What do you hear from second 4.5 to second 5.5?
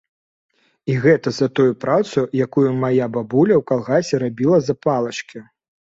за палачкі.